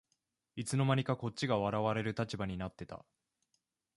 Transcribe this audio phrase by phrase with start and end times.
[0.55, 3.05] いつの間にかこっちが笑われる立場になってた